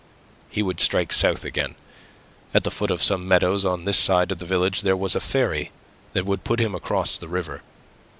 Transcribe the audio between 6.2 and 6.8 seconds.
would put him